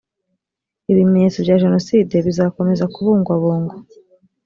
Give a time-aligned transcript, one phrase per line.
[0.91, 3.75] ibimenyetso bya jenoside bizakomeza kubungwabungwa.